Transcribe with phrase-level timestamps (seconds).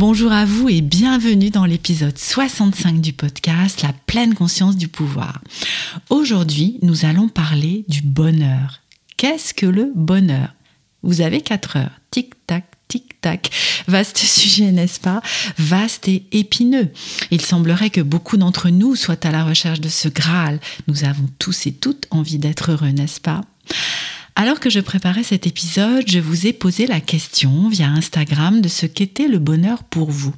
[0.00, 5.42] Bonjour à vous et bienvenue dans l'épisode 65 du podcast La pleine conscience du pouvoir.
[6.08, 8.80] Aujourd'hui, nous allons parler du bonheur.
[9.18, 10.54] Qu'est-ce que le bonheur?
[11.02, 12.00] Vous avez 4 heures.
[12.10, 13.50] Tic-tac, tic-tac.
[13.88, 15.20] Vaste sujet, n'est-ce pas?
[15.58, 16.88] Vaste et épineux.
[17.30, 20.60] Il semblerait que beaucoup d'entre nous soient à la recherche de ce Graal.
[20.88, 23.42] Nous avons tous et toutes envie d'être heureux, n'est-ce pas?
[24.40, 28.68] Alors que je préparais cet épisode, je vous ai posé la question via Instagram de
[28.68, 30.32] ce qu'était le bonheur pour vous.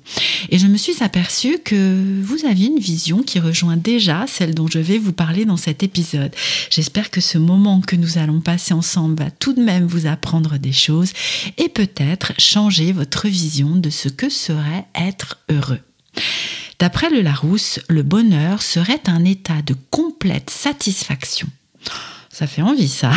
[0.48, 4.66] Et je me suis aperçue que vous aviez une vision qui rejoint déjà celle dont
[4.66, 6.34] je vais vous parler dans cet épisode.
[6.68, 10.58] J'espère que ce moment que nous allons passer ensemble va tout de même vous apprendre
[10.58, 11.12] des choses
[11.56, 15.80] et peut-être changer votre vision de ce que serait être heureux.
[16.80, 21.46] D'après le Larousse, le bonheur serait un état de complète satisfaction.
[22.30, 23.12] Ça fait envie ça.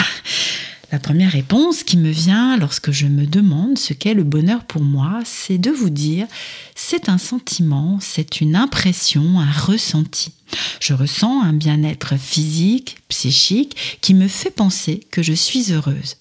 [0.91, 4.83] La première réponse qui me vient lorsque je me demande ce qu'est le bonheur pour
[4.83, 6.27] moi, c'est de vous dire,
[6.75, 10.31] c'est un sentiment, c'est une impression, un ressenti.
[10.79, 16.15] Je ressens un bien-être physique, psychique, qui me fait penser que je suis heureuse.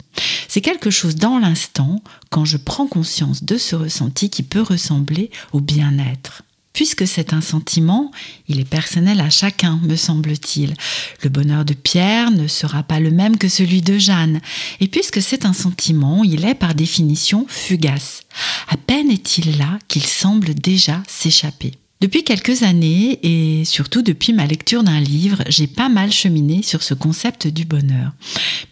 [0.48, 5.30] C'est quelque chose dans l'instant, quand je prends conscience de ce ressenti qui peut ressembler
[5.52, 6.42] au bien-être.
[6.74, 8.10] Puisque c'est un sentiment,
[8.48, 10.74] il est personnel à chacun, me semble-t-il.
[11.22, 14.40] Le bonheur de Pierre ne sera pas le même que celui de Jeanne.
[14.80, 18.22] Et puisque c'est un sentiment, il est par définition fugace.
[18.68, 21.72] À peine est-il là qu'il semble déjà s'échapper.
[22.04, 26.82] Depuis quelques années, et surtout depuis ma lecture d'un livre, j'ai pas mal cheminé sur
[26.82, 28.12] ce concept du bonheur.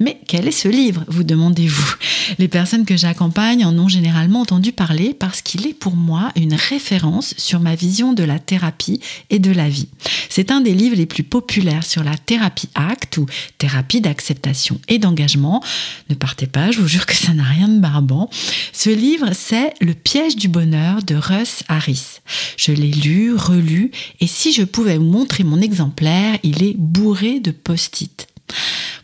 [0.01, 1.95] Mais quel est ce livre, vous demandez-vous?
[2.39, 6.53] Les personnes que j'accompagne en ont généralement entendu parler parce qu'il est pour moi une
[6.53, 9.01] référence sur ma vision de la thérapie
[9.31, 9.89] et de la vie.
[10.29, 13.25] C'est un des livres les plus populaires sur la thérapie acte ou
[13.57, 15.63] thérapie d'acceptation et d'engagement.
[16.11, 18.29] Ne partez pas, je vous jure que ça n'a rien de barbant.
[18.75, 22.21] Ce livre, c'est Le piège du bonheur de Russ Harris.
[22.59, 23.91] Je l'ai lu relu,
[24.21, 28.27] et si je pouvais vous montrer mon exemplaire, il est bourré de post-it.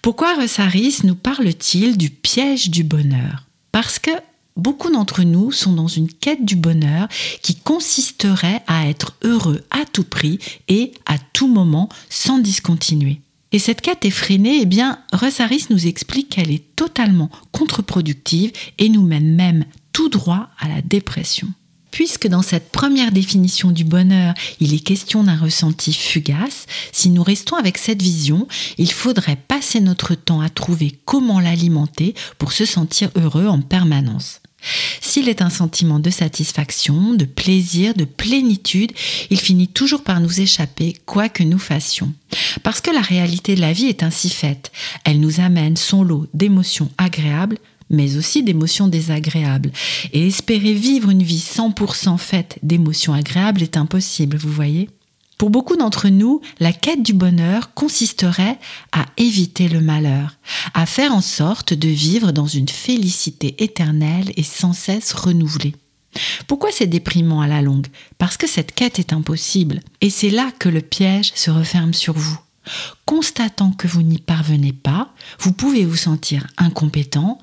[0.03, 3.47] Pourquoi Ressaris nous parle-t-il du piège du bonheur?
[3.73, 4.11] Parce que
[4.57, 7.09] beaucoup d'entre nous sont dans une quête du bonheur
[7.43, 13.21] qui consisterait à être heureux à tout prix et à tout moment sans discontinuer.
[13.53, 19.03] Et cette quête effrénée, eh bien, Ressaris nous explique qu'elle est totalement contre-productive et nous
[19.03, 21.49] mène même tout droit à la dépression.
[21.99, 27.25] Puisque dans cette première définition du bonheur, il est question d'un ressenti fugace, si nous
[27.25, 28.47] restons avec cette vision,
[28.79, 34.41] il faudrait passer notre temps à trouver comment l'alimenter pour se sentir heureux en permanence.
[35.01, 38.93] S'il est un sentiment de satisfaction, de plaisir, de plénitude,
[39.31, 42.13] il finit toujours par nous échapper, quoi que nous fassions.
[42.63, 44.71] Parce que la réalité de la vie est ainsi faite.
[45.03, 47.59] Elle nous amène son lot d'émotions agréables,
[47.91, 49.73] mais aussi d'émotions désagréables.
[50.13, 54.89] Et espérer vivre une vie 100% faite d'émotions agréables est impossible, vous voyez
[55.39, 58.59] pour beaucoup d'entre nous, la quête du bonheur consisterait
[58.91, 60.37] à éviter le malheur,
[60.75, 65.77] à faire en sorte de vivre dans une félicité éternelle et sans cesse renouvelée.
[66.49, 67.87] Pourquoi c'est déprimant à la longue?
[68.19, 69.81] Parce que cette quête est impossible.
[70.01, 72.39] Et c'est là que le piège se referme sur vous.
[73.07, 77.39] Constatant que vous n'y parvenez pas, vous pouvez vous sentir incompétent,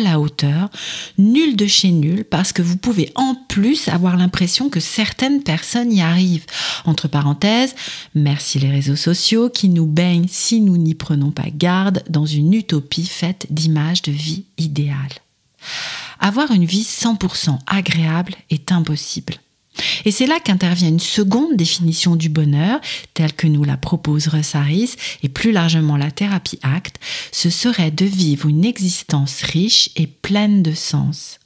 [0.00, 0.70] la hauteur,
[1.18, 5.92] nul de chez nul, parce que vous pouvez en plus avoir l'impression que certaines personnes
[5.92, 6.46] y arrivent.
[6.84, 7.74] Entre parenthèses,
[8.14, 12.54] merci les réseaux sociaux qui nous baignent, si nous n'y prenons pas garde, dans une
[12.54, 14.96] utopie faite d'images de vie idéale.
[16.20, 19.34] Avoir une vie 100% agréable est impossible.
[20.04, 22.80] Et c'est là qu'intervient une seconde définition du bonheur,
[23.14, 26.96] telle que nous la propose Ressaris et plus largement la thérapie acte,
[27.32, 31.38] ce serait de vivre une existence riche et pleine de sens.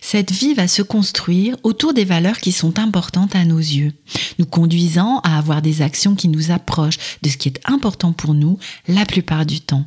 [0.00, 3.92] Cette vie va se construire autour des valeurs qui sont importantes à nos yeux,
[4.38, 8.34] nous conduisant à avoir des actions qui nous approchent de ce qui est important pour
[8.34, 9.84] nous la plupart du temps.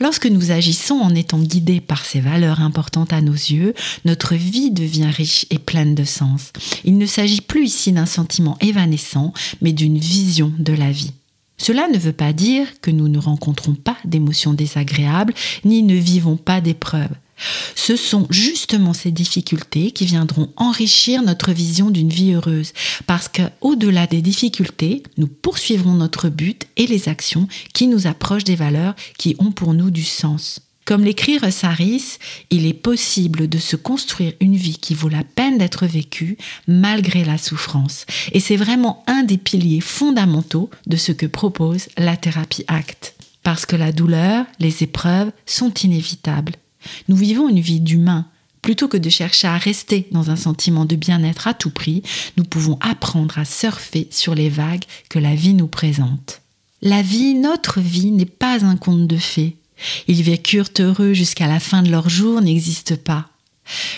[0.00, 4.70] Lorsque nous agissons en étant guidés par ces valeurs importantes à nos yeux, notre vie
[4.70, 6.52] devient riche et pleine de sens.
[6.84, 11.12] Il ne s'agit plus ici d'un sentiment évanescent, mais d'une vision de la vie.
[11.56, 15.34] Cela ne veut pas dire que nous ne rencontrons pas d'émotions désagréables,
[15.64, 17.14] ni ne vivons pas d'épreuves.
[17.74, 22.72] Ce sont justement ces difficultés qui viendront enrichir notre vision d'une vie heureuse,
[23.06, 28.56] parce qu'au-delà des difficultés, nous poursuivrons notre but et les actions qui nous approchent des
[28.56, 30.60] valeurs qui ont pour nous du sens.
[30.84, 32.18] Comme l'écrit Saris,
[32.50, 36.36] il est possible de se construire une vie qui vaut la peine d'être vécue
[36.66, 38.04] malgré la souffrance.
[38.32, 43.14] Et c'est vraiment un des piliers fondamentaux de ce que propose la thérapie ACT.
[43.44, 46.54] Parce que la douleur, les épreuves sont inévitables.
[47.08, 48.26] Nous vivons une vie d'humain.
[48.62, 52.02] Plutôt que de chercher à rester dans un sentiment de bien-être à tout prix,
[52.36, 56.42] nous pouvons apprendre à surfer sur les vagues que la vie nous présente.
[56.80, 59.56] La vie, notre vie, n'est pas un conte de fées.
[60.06, 63.28] Ils vécurent heureux jusqu'à la fin de leur jour n'existe pas.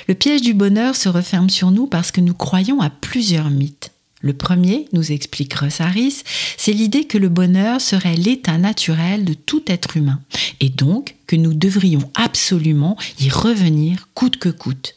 [0.09, 3.94] Le piège du bonheur se referme sur nous parce que nous croyons à plusieurs mythes.
[4.25, 6.23] Le premier, nous explique Rossaris,
[6.57, 10.19] c'est l'idée que le bonheur serait l'état naturel de tout être humain,
[10.61, 14.95] et donc que nous devrions absolument y revenir coûte que coûte.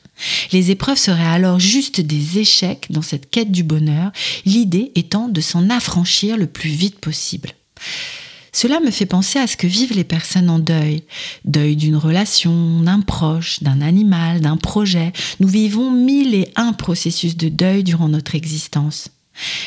[0.54, 4.14] Les épreuves seraient alors juste des échecs dans cette quête du bonheur,
[4.46, 7.50] l'idée étant de s'en affranchir le plus vite possible.
[8.54, 11.04] Cela me fait penser à ce que vivent les personnes en deuil.
[11.44, 15.12] Deuil d'une relation, d'un proche, d'un animal, d'un projet.
[15.42, 19.10] Nous vivons mille et un processus de deuil durant notre existence.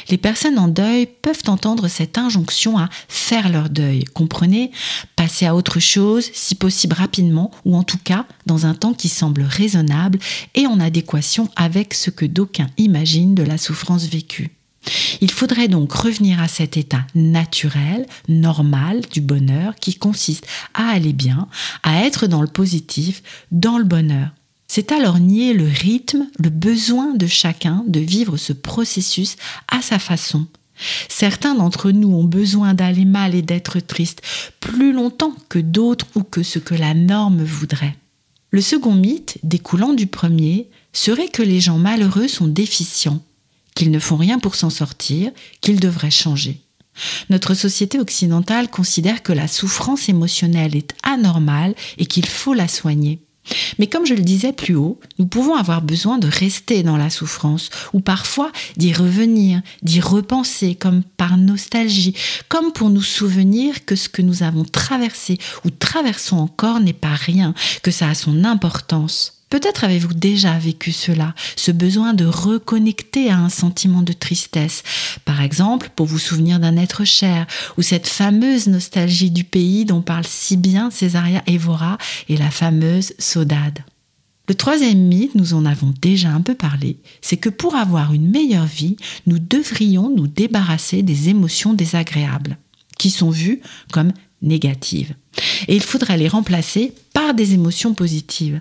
[0.08, 4.70] Les personnes en deuil peuvent entendre cette injonction à faire leur deuil, comprenez?
[5.16, 9.08] Passer à autre chose, si possible rapidement, ou en tout cas dans un temps qui
[9.08, 10.18] semble raisonnable
[10.54, 14.50] et en adéquation avec ce que d'aucuns imaginent de la souffrance vécue.
[15.20, 21.12] Il faudrait donc revenir à cet état naturel, normal du bonheur qui consiste à aller
[21.12, 21.48] bien,
[21.82, 23.22] à être dans le positif,
[23.52, 24.30] dans le bonheur.
[24.72, 29.34] C'est alors nier le rythme, le besoin de chacun de vivre ce processus
[29.66, 30.46] à sa façon.
[31.08, 34.22] Certains d'entre nous ont besoin d'aller mal et d'être tristes
[34.60, 37.96] plus longtemps que d'autres ou que ce que la norme voudrait.
[38.52, 43.24] Le second mythe, découlant du premier, serait que les gens malheureux sont déficients,
[43.74, 46.60] qu'ils ne font rien pour s'en sortir, qu'ils devraient changer.
[47.28, 53.18] Notre société occidentale considère que la souffrance émotionnelle est anormale et qu'il faut la soigner.
[53.78, 57.10] Mais comme je le disais plus haut, nous pouvons avoir besoin de rester dans la
[57.10, 62.14] souffrance, ou parfois d'y revenir, d'y repenser comme par nostalgie,
[62.48, 67.14] comme pour nous souvenir que ce que nous avons traversé ou traversons encore n'est pas
[67.14, 69.39] rien, que ça a son importance.
[69.50, 74.84] Peut-être avez-vous déjà vécu cela, ce besoin de reconnecter à un sentiment de tristesse,
[75.24, 80.02] par exemple pour vous souvenir d'un être cher, ou cette fameuse nostalgie du pays dont
[80.02, 81.98] parle si bien Césaria Evora
[82.28, 83.80] et la fameuse saudade.
[84.46, 88.30] Le troisième mythe, nous en avons déjà un peu parlé, c'est que pour avoir une
[88.30, 88.96] meilleure vie,
[89.26, 92.56] nous devrions nous débarrasser des émotions désagréables,
[92.98, 93.60] qui sont vues
[93.92, 94.12] comme
[94.42, 95.14] négatives.
[95.66, 98.60] Et il faudrait les remplacer par des émotions positives.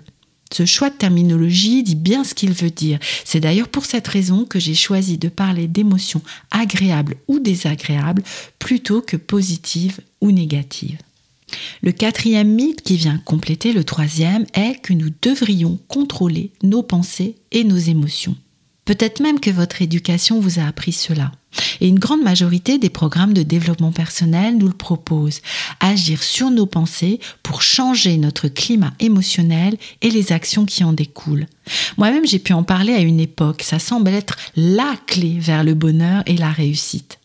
[0.52, 2.98] Ce choix de terminologie dit bien ce qu'il veut dire.
[3.24, 8.22] C'est d'ailleurs pour cette raison que j'ai choisi de parler d'émotions agréables ou désagréables
[8.58, 10.98] plutôt que positives ou négatives.
[11.82, 17.36] Le quatrième mythe qui vient compléter le troisième est que nous devrions contrôler nos pensées
[17.52, 18.36] et nos émotions.
[18.90, 21.30] Peut-être même que votre éducation vous a appris cela.
[21.80, 25.42] Et une grande majorité des programmes de développement personnel nous le proposent.
[25.78, 31.46] Agir sur nos pensées pour changer notre climat émotionnel et les actions qui en découlent.
[31.98, 33.62] Moi-même, j'ai pu en parler à une époque.
[33.62, 37.19] Ça semble être la clé vers le bonheur et la réussite.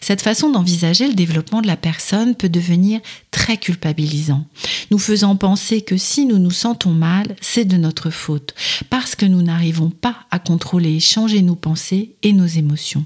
[0.00, 3.00] Cette façon d'envisager le développement de la personne peut devenir
[3.30, 4.46] très culpabilisant,
[4.90, 8.54] nous faisant penser que si nous nous sentons mal, c'est de notre faute,
[8.90, 13.04] parce que nous n'arrivons pas à contrôler et changer nos pensées et nos émotions.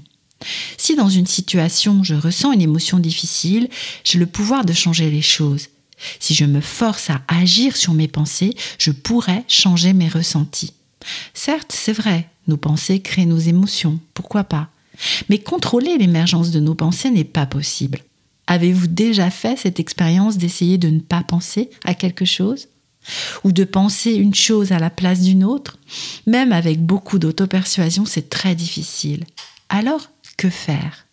[0.77, 3.69] Si dans une situation je ressens une émotion difficile,
[4.03, 5.69] j'ai le pouvoir de changer les choses.
[6.19, 10.73] Si je me force à agir sur mes pensées, je pourrais changer mes ressentis.
[11.33, 14.69] Certes, c'est vrai, nos pensées créent nos émotions, pourquoi pas
[15.29, 17.99] Mais contrôler l'émergence de nos pensées n'est pas possible.
[18.47, 22.67] Avez-vous déjà fait cette expérience d'essayer de ne pas penser à quelque chose?
[23.43, 25.77] Ou de penser une chose à la place d'une autre?
[26.25, 29.25] Même avec beaucoup d'autopersuasion, c'est très difficile.
[29.69, 31.05] Alors, que faire?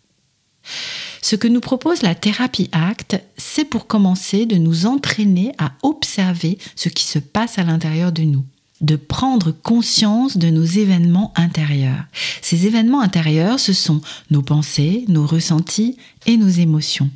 [1.21, 6.57] Ce que nous propose la thérapie acte, c'est pour commencer de nous entraîner à observer
[6.75, 8.45] ce qui se passe à l'intérieur de nous
[8.81, 12.03] de prendre conscience de nos événements intérieurs.
[12.41, 17.09] Ces événements intérieurs, ce sont nos pensées, nos ressentis et nos émotions.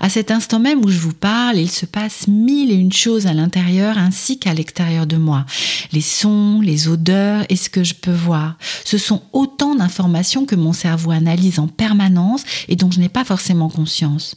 [0.00, 3.26] À cet instant même où je vous parle, il se passe mille et une choses
[3.26, 5.46] à l'intérieur ainsi qu'à l'extérieur de moi.
[5.92, 8.56] Les sons, les odeurs et ce que je peux voir.
[8.84, 13.24] Ce sont autant d'informations que mon cerveau analyse en permanence et dont je n'ai pas
[13.24, 14.36] forcément conscience.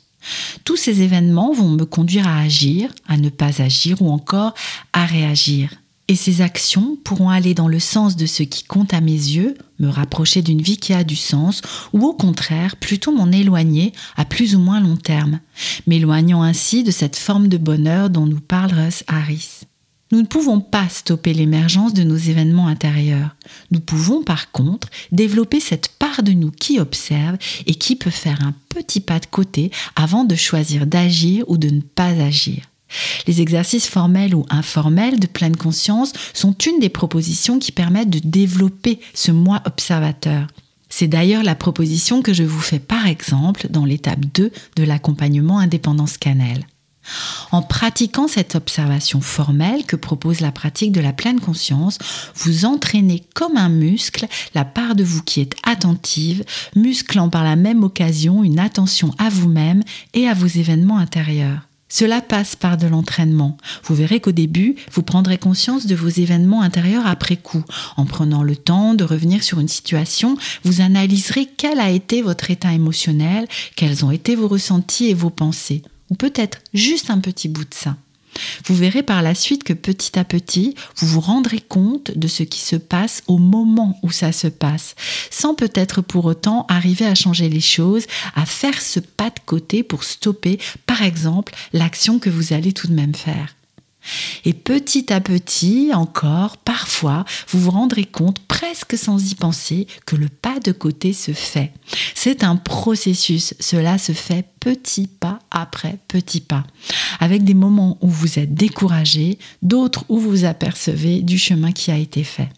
[0.63, 4.53] Tous ces événements vont me conduire à agir, à ne pas agir ou encore
[4.93, 5.70] à réagir.
[6.10, 9.55] Et ces actions pourront aller dans le sens de ce qui compte à mes yeux,
[9.79, 11.62] me rapprocher d'une vie qui a du sens,
[11.93, 15.39] ou au contraire, plutôt m'en éloigner à plus ou moins long terme,
[15.88, 19.62] m'éloignant ainsi de cette forme de bonheur dont nous parle Russ Harris.
[20.12, 23.36] Nous ne pouvons pas stopper l'émergence de nos événements intérieurs.
[23.72, 28.39] Nous pouvons par contre développer cette part de nous qui observe et qui peut faire
[28.43, 32.62] un petit pas de côté avant de choisir d'agir ou de ne pas agir.
[33.27, 38.19] Les exercices formels ou informels de pleine conscience sont une des propositions qui permettent de
[38.19, 40.47] développer ce moi observateur.
[40.89, 45.57] C'est d'ailleurs la proposition que je vous fais par exemple dans l'étape 2 de l'accompagnement
[45.57, 46.67] indépendance cannelle.
[47.51, 51.97] En pratiquant cette observation formelle que propose la pratique de la pleine conscience,
[52.35, 56.43] vous entraînez comme un muscle la part de vous qui est attentive,
[56.75, 59.83] musclant par la même occasion une attention à vous-même
[60.13, 61.67] et à vos événements intérieurs.
[61.93, 63.55] Cela passe par de l'entraînement.
[63.83, 67.63] Vous verrez qu'au début, vous prendrez conscience de vos événements intérieurs après coup.
[67.97, 72.50] En prenant le temps de revenir sur une situation, vous analyserez quel a été votre
[72.50, 73.45] état émotionnel,
[73.75, 75.83] quels ont été vos ressentis et vos pensées.
[76.09, 77.95] Ou peut-être juste un petit bout de ça.
[78.65, 82.43] Vous verrez par la suite que petit à petit, vous vous rendrez compte de ce
[82.43, 84.95] qui se passe au moment où ça se passe,
[85.31, 89.83] sans peut-être pour autant arriver à changer les choses, à faire ce pas de côté
[89.83, 93.55] pour stopper, par exemple, l'action que vous allez tout de même faire.
[94.45, 100.15] Et petit à petit, encore, parfois, vous vous rendrez compte, presque sans y penser, que
[100.15, 101.72] le pas de côté se fait.
[102.15, 106.65] C'est un processus, cela se fait petit pas après petit pas,
[107.19, 111.98] avec des moments où vous êtes découragé, d'autres où vous apercevez du chemin qui a
[111.98, 112.50] été fait.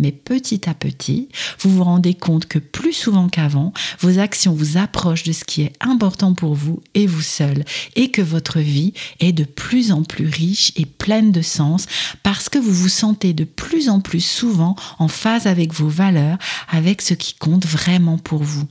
[0.00, 1.28] Mais petit à petit,
[1.60, 5.60] vous vous rendez compte que plus souvent qu'avant, vos actions vous approchent de ce qui
[5.60, 7.64] est important pour vous et vous seul,
[7.96, 11.86] et que votre vie est de plus en plus riche et pleine de sens
[12.22, 16.38] parce que vous vous sentez de plus en plus souvent en phase avec vos valeurs,
[16.70, 18.66] avec ce qui compte vraiment pour vous.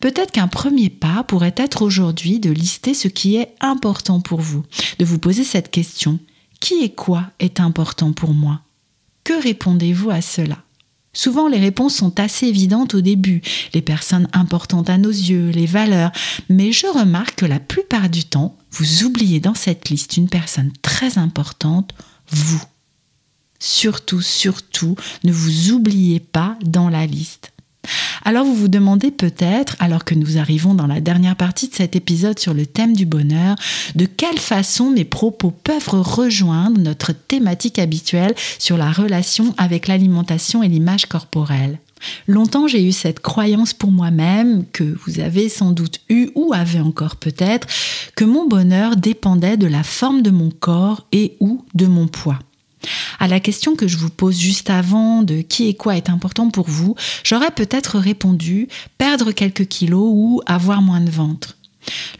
[0.00, 4.64] Peut-être qu'un premier pas pourrait être aujourd'hui de lister ce qui est important pour vous,
[4.98, 6.18] de vous poser cette question.
[6.60, 8.63] Qui et quoi est important pour moi?
[9.24, 10.58] Que répondez-vous à cela?
[11.14, 13.40] Souvent, les réponses sont assez évidentes au début,
[13.72, 16.10] les personnes importantes à nos yeux, les valeurs,
[16.48, 20.72] mais je remarque que la plupart du temps, vous oubliez dans cette liste une personne
[20.82, 21.94] très importante,
[22.30, 22.62] vous.
[23.60, 27.53] Surtout, surtout, ne vous oubliez pas dans la liste.
[28.24, 31.96] Alors vous vous demandez peut-être, alors que nous arrivons dans la dernière partie de cet
[31.96, 33.56] épisode sur le thème du bonheur,
[33.94, 40.62] de quelle façon mes propos peuvent rejoindre notre thématique habituelle sur la relation avec l'alimentation
[40.62, 41.78] et l'image corporelle.
[42.26, 46.80] Longtemps, j'ai eu cette croyance pour moi-même, que vous avez sans doute eu ou avez
[46.80, 47.66] encore peut-être,
[48.14, 52.38] que mon bonheur dépendait de la forme de mon corps et ou de mon poids.
[53.18, 56.50] À la question que je vous pose juste avant de qui et quoi est important
[56.50, 61.56] pour vous, j'aurais peut-être répondu perdre quelques kilos ou avoir moins de ventre.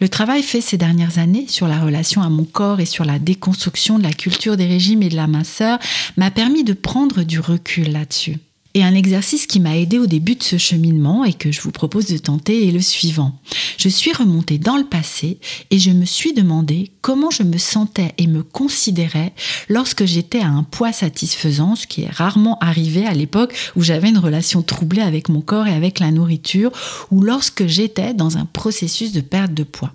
[0.00, 3.18] Le travail fait ces dernières années sur la relation à mon corps et sur la
[3.18, 5.78] déconstruction de la culture des régimes et de la minceur
[6.16, 8.36] m'a permis de prendre du recul là-dessus.
[8.76, 11.70] Et un exercice qui m'a aidé au début de ce cheminement et que je vous
[11.70, 13.38] propose de tenter est le suivant.
[13.78, 15.38] Je suis remontée dans le passé
[15.70, 19.32] et je me suis demandé comment je me sentais et me considérais
[19.68, 24.08] lorsque j'étais à un poids satisfaisant, ce qui est rarement arrivé à l'époque où j'avais
[24.08, 26.72] une relation troublée avec mon corps et avec la nourriture,
[27.12, 29.92] ou lorsque j'étais dans un processus de perte de poids.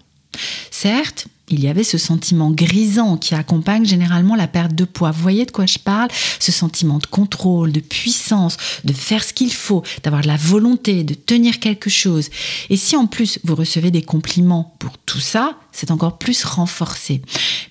[0.72, 5.12] Certes, il y avait ce sentiment grisant qui accompagne généralement la perte de poids.
[5.12, 6.10] Vous voyez de quoi je parle?
[6.40, 11.14] Ce sentiment de contrôle, de puissance, de faire ce qu'il faut, d'avoir la volonté, de
[11.14, 12.30] tenir quelque chose.
[12.70, 17.22] Et si en plus vous recevez des compliments pour tout ça, c'est encore plus renforcé.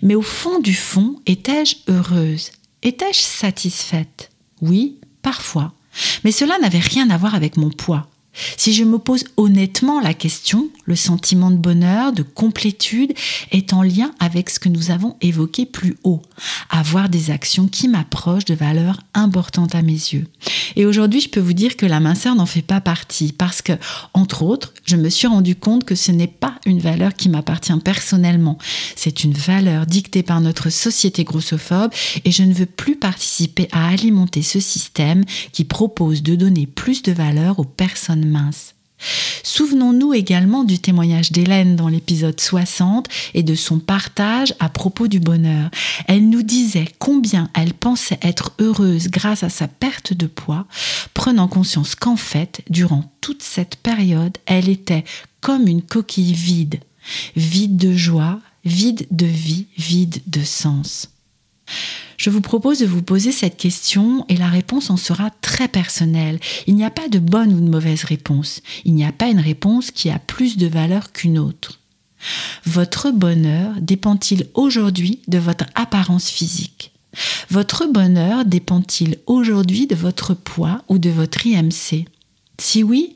[0.02, 2.50] Mais au fond du fond, étais-je heureuse?
[2.82, 4.30] Étais-je satisfaite?
[4.60, 5.72] Oui, parfois.
[6.24, 8.08] Mais cela n'avait rien à voir avec mon poids.
[8.56, 13.12] Si je me pose honnêtement la question, le sentiment de bonheur, de complétude
[13.50, 16.22] est en lien avec ce que nous avons évoqué plus haut,
[16.70, 20.26] avoir des actions qui m'approchent de valeurs importantes à mes yeux.
[20.76, 23.72] Et aujourd'hui, je peux vous dire que la minceur n'en fait pas partie parce que,
[24.14, 27.72] entre autres, je me suis rendu compte que ce n'est pas une valeur qui m'appartient
[27.84, 28.58] personnellement.
[28.96, 31.92] C'est une valeur dictée par notre société grossophobe
[32.24, 37.02] et je ne veux plus participer à alimenter ce système qui propose de donner plus
[37.02, 38.27] de valeur aux personnes
[39.44, 45.20] Souvenons-nous également du témoignage d'Hélène dans l'épisode 60 et de son partage à propos du
[45.20, 45.70] bonheur.
[46.06, 50.66] Elle nous disait combien elle pensait être heureuse grâce à sa perte de poids,
[51.14, 55.04] prenant conscience qu'en fait, durant toute cette période, elle était
[55.40, 56.80] comme une coquille vide,
[57.36, 61.08] vide de joie, vide de vie, vide de sens.
[62.18, 66.40] Je vous propose de vous poser cette question et la réponse en sera très personnelle.
[66.66, 68.60] Il n'y a pas de bonne ou de mauvaise réponse.
[68.84, 71.78] Il n'y a pas une réponse qui a plus de valeur qu'une autre.
[72.66, 76.90] Votre bonheur dépend-il aujourd'hui de votre apparence physique?
[77.50, 82.04] Votre bonheur dépend-il aujourd'hui de votre poids ou de votre IMC
[82.58, 83.14] Si oui,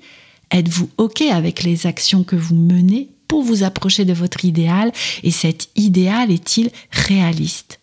[0.53, 4.93] êtes-vous OK avec les actions que vous menez pour vous approcher de votre idéal?
[5.25, 7.82] Et cet idéal est-il réaliste?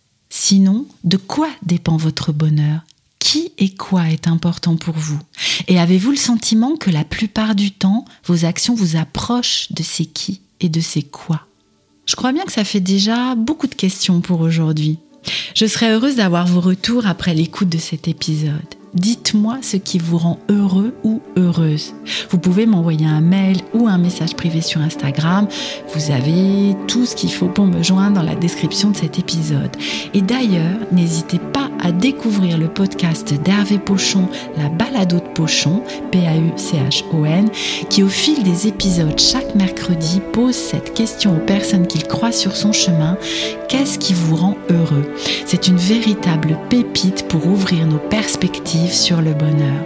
[0.51, 2.81] Sinon, de quoi dépend votre bonheur?
[3.19, 5.19] Qui et quoi est important pour vous?
[5.67, 10.07] Et avez-vous le sentiment que la plupart du temps, vos actions vous approchent de ces
[10.07, 11.45] qui et de ces quoi?
[12.07, 14.97] Je crois bien que ça fait déjà beaucoup de questions pour aujourd'hui.
[15.53, 18.78] Je serais heureuse d'avoir vos retours après l'écoute de cet épisode.
[18.93, 21.93] Dites-moi ce qui vous rend heureux ou heureuse.
[22.31, 25.47] Vous pouvez m'envoyer un mail ou un message privé sur Instagram.
[25.93, 29.69] Vous avez tout ce qu'il faut pour me joindre dans la description de cet épisode.
[30.15, 34.27] Et d'ailleurs, n'hésitez pas à découvrir le podcast d'Hervé Pochon,
[34.57, 37.49] La balado de Pochon, P-A-U-C-H-O-N,
[37.89, 42.55] qui au fil des épisodes chaque mercredi pose cette question aux personnes qu'il croise sur
[42.55, 43.17] son chemin.
[43.67, 45.13] Qu'est-ce qui vous rend heureux?
[45.45, 49.83] C'est une véritable pépite pour ouvrir nos perspectives sur le bonheur.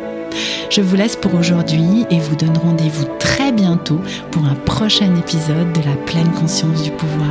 [0.70, 4.00] Je vous laisse pour aujourd'hui et vous donne rendez-vous très bientôt
[4.32, 7.30] pour un prochain épisode de la pleine conscience du pouvoir.